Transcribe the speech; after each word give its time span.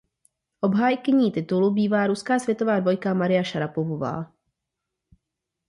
Obhájkyní 0.59 1.31
titulu 1.31 1.71
byla 1.71 2.07
ruská 2.07 2.39
světová 2.39 2.79
dvojka 2.79 3.13
Maria 3.13 3.43
Šarapovová. 3.43 4.31